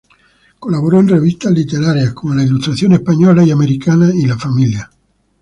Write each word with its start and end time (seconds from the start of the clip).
Colaboró 0.59 0.99
en 0.99 1.09
revistas 1.09 1.51
literarias 1.53 2.13
como 2.15 2.33
"La 2.33 2.41
Ilustración 2.41 2.93
Española 2.93 3.43
y 3.45 3.51
Americana" 3.51 4.09
y 4.11 4.25
"La 4.25 4.35
Familia". 4.35 4.89